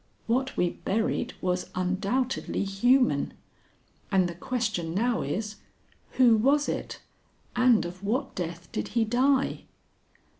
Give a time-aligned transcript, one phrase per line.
[0.25, 3.35] What we buried was undoubtedly human,
[4.11, 5.57] and the question now is,
[6.13, 7.01] Who was it,
[7.55, 9.65] and of what death did he die?"